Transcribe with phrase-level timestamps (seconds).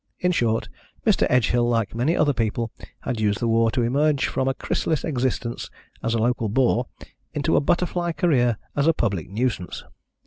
[0.17, 0.67] In short,
[1.05, 1.27] Mr.
[1.29, 5.69] Edgehill, like many other people, had used the war to emerge from a chrysalis existence
[6.01, 6.87] as a local bore
[7.35, 9.83] into a butterfly career as a public nuisance.